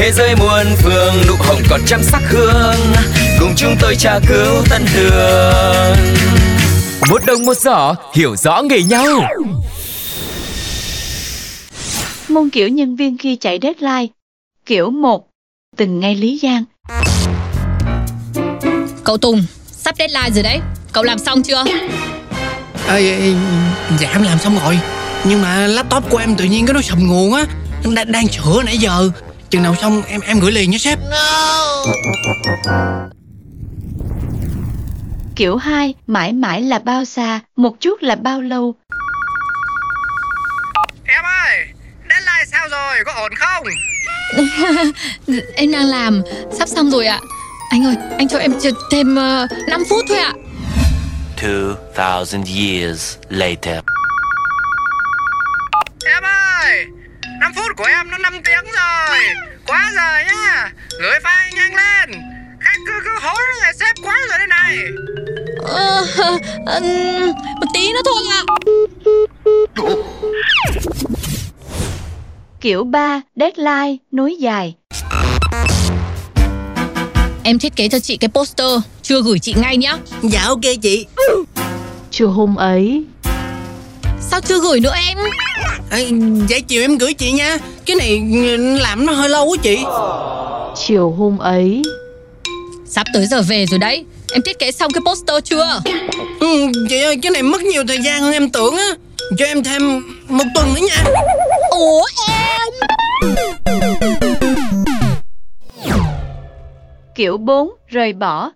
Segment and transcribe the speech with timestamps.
[0.00, 2.76] Thế giới muôn phương nụ hồng còn trăm sắc hương
[3.40, 5.96] Cùng chúng tôi tra cứu tân đường
[7.10, 9.06] một đồng một giỏ, hiểu rõ nghề nhau.
[12.28, 14.06] Môn kiểu nhân viên khi chạy deadline.
[14.66, 15.26] Kiểu 1.
[15.76, 16.64] Từng ngay Lý Giang.
[19.04, 20.60] Cậu Tùng, sắp deadline rồi đấy.
[20.92, 21.64] Cậu làm xong chưa?
[22.86, 22.98] À,
[24.00, 24.78] dạ em làm xong rồi.
[25.24, 27.44] Nhưng mà laptop của em tự nhiên cái nó sầm nguồn á.
[27.94, 29.10] Đang, đang sửa nãy giờ.
[29.50, 30.98] Chừng nào xong em em gửi liền nhé sếp.
[31.10, 31.84] No.
[35.36, 38.74] Kiểu 2, mãi mãi là bao xa, một chút là bao lâu.
[41.04, 41.66] Em ơi,
[42.08, 43.64] deadline sao rồi, có ổn không?
[45.54, 46.22] em đang làm,
[46.58, 47.20] sắp xong rồi ạ.
[47.70, 50.32] Anh ơi, anh cho em chờ thêm uh, 5 phút thôi ạ.
[51.96, 53.78] 2000 years later.
[56.04, 56.86] Em ơi,
[57.40, 59.49] 5 phút của em nó 5 tiếng rồi.
[59.70, 60.72] Quá giờ nhá.
[60.98, 62.20] Gửi file nhanh lên.
[62.60, 64.76] Khách cứ cứ hối người sếp quá rồi đây này.
[65.62, 66.06] Ờ,
[66.76, 68.42] uh, một tí nữa thôi ạ.
[72.60, 74.74] Kiểu 3, deadline, nối dài.
[77.44, 78.70] Em thiết kế cho chị cái poster,
[79.02, 79.96] chưa gửi chị ngay nhá.
[80.22, 81.06] Dạ ok chị.
[82.10, 83.04] Chiều hôm ấy.
[84.20, 85.18] Sao chưa gửi nữa em?
[85.90, 85.98] À,
[86.48, 87.58] vậy chiều em gửi chị nha.
[87.86, 88.20] Cái này
[88.80, 89.78] làm nó hơi lâu á chị.
[90.86, 91.82] Chiều hôm ấy.
[92.86, 95.80] Sắp tới giờ về rồi đấy Em thiết kế xong cái poster chưa
[96.40, 98.88] ừ, Chị ơi cái này mất nhiều thời gian hơn em tưởng á
[99.38, 101.04] Cho em thêm một tuần nữa nha
[101.70, 102.68] Ủa em
[107.14, 108.50] Kiểu 4 rời bỏ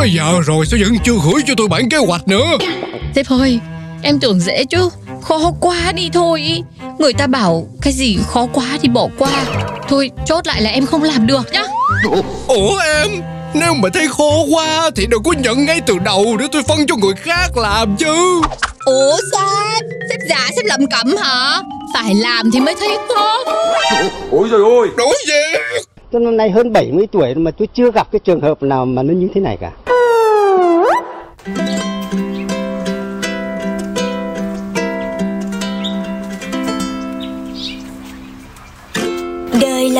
[0.00, 2.46] Tới giờ rồi sao vẫn chưa gửi cho tôi bản kế hoạch nữa?
[3.14, 3.60] Sếp ơi
[4.02, 4.88] Em tưởng dễ chứ.
[5.22, 6.62] Khó quá đi thôi.
[6.98, 9.44] Người ta bảo cái gì khó quá thì bỏ qua.
[9.88, 11.62] Thôi chốt lại là em không làm được nhá.
[12.46, 13.08] Ủa em
[13.54, 16.86] Nếu mà thấy khó quá Thì đừng có nhận ngay từ đầu Để tôi phân
[16.86, 18.40] cho người khác làm chứ.
[18.84, 21.62] Ủa sếp Sếp giả sếp lầm cẩm hả?
[21.94, 23.38] Phải làm thì mới thấy khó.
[24.30, 24.88] Ôi trời ơi.
[24.96, 25.60] Đối gì
[26.12, 29.02] Tôi năm nay hơn 70 tuổi mà tôi chưa gặp cái trường hợp nào mà
[29.02, 29.70] nó như thế này cả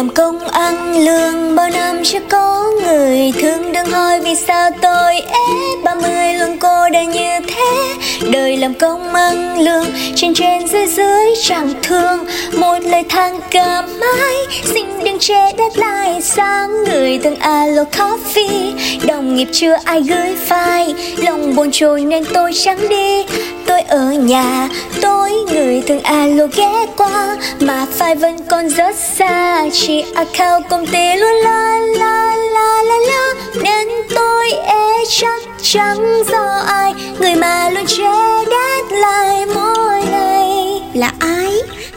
[0.01, 1.57] làm công ăn lương.
[1.57, 3.73] Bao năm chưa có người thương.
[3.73, 5.77] Đừng hỏi vì sao tôi ế.
[5.85, 7.95] Ba mươi luôn cô đơn như thế.
[8.33, 9.87] Đời làm công ăn lương.
[10.15, 12.27] Trên trên dưới dưới chẳng thương.
[12.53, 14.37] Một lời than cả mãi.
[14.65, 16.80] Xin đừng che lại sáng
[17.23, 18.73] từng alo coffee.
[19.07, 20.95] Đồng nghiệp chưa ai gửi file.
[21.17, 23.25] Lòng buồn trôi nên tôi chẳng đi.
[23.67, 24.69] Tôi ở nhà,
[25.01, 27.37] tôi người từng alo ghé qua.
[27.61, 29.65] Mà file vẫn còn rất xa.
[29.73, 33.35] Chỉ account công ty luôn la la la la la.
[33.63, 36.93] Nên tôi e chắc chẳng do ai.
[37.21, 40.83] Người mà luôn che deadline mỗi ngày.
[40.95, 41.53] Là ai?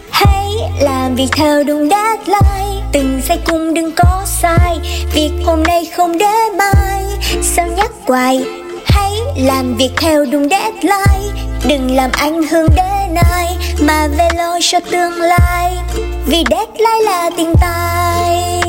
[0.09, 2.81] Hãy làm việc theo đúng deadline.
[2.93, 4.79] Từng giây cùng đừng có sai.
[5.13, 7.03] Việc hôm nay không để mai.
[7.41, 8.45] Sao nhắc hoài?
[8.85, 11.43] Hãy làm việc theo đúng deadline.
[11.67, 15.77] Đừng làm ảnh hưởng đến ai mà về lo cho tương lai.
[16.25, 18.61] Vì deadline là tiền tài.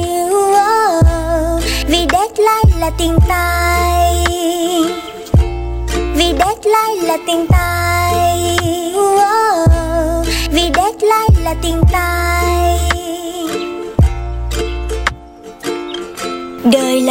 [1.86, 4.14] Vì deadline là tiền tài.
[6.16, 8.03] Vì deadline là tiền tài.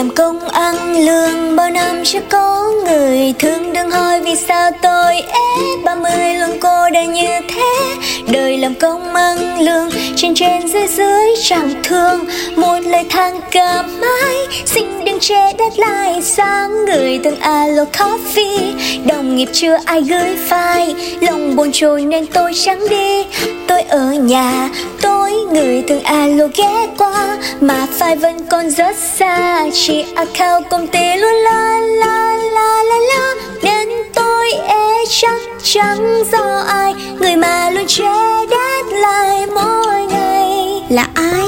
[0.03, 3.73] Làm công ăn lương, bao năm chưa có người thương.
[3.73, 7.95] Đừng hỏi vì sao tôi ế, ba mươi luôn cô đơn như thế.
[8.33, 12.25] Đời làm công ăn lương, trên trên dưới dưới chẳng thương.
[12.55, 14.35] Một lời than cả mãi,
[14.65, 16.85] xin đừng che deadline sáng.
[16.85, 18.73] Người từng à alo coffee,
[19.05, 20.93] đồng nghiệp chưa ai gửi file.
[21.21, 23.23] Lòng buồn trôi nên tôi chẳng đi,
[23.67, 24.69] tôi ở nhà,
[25.01, 25.12] tôi
[25.53, 29.65] người từng alo ghé qua, mà file vẫn còn rất xa.
[29.73, 33.33] Chỉ account công ty luôn la la la la la.
[33.61, 36.93] Nên tôi e chắc chẳng do ai.
[37.19, 38.13] Người mà luôn che
[38.49, 40.81] deadline mỗi ngày.
[40.89, 41.47] Là ai?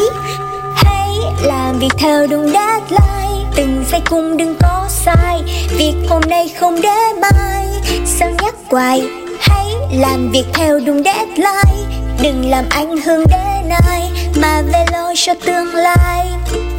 [0.76, 1.10] Hãy
[1.44, 3.46] làm việc theo đúng deadline.
[3.56, 5.42] Từng giây cũng đừng có sai.
[5.78, 7.66] Việc hôm nay không để mai
[8.06, 9.04] sao nhắc hoài?
[9.40, 9.66] Hãy
[10.00, 11.85] làm việc theo đúng deadline
[12.24, 14.10] đừng làm ảnh hưởng đến ai,
[14.42, 16.28] mà về lo cho tương lai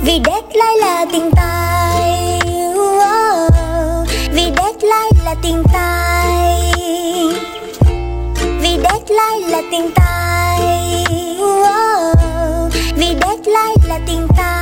[0.02, 2.38] vì deadline là tình tài
[2.74, 4.04] Wow.
[4.32, 6.72] vì deadline là tình tài
[8.60, 10.60] vì deadline là tình tài
[11.38, 12.14] Wow.
[12.96, 14.55] vì deadline là tình tài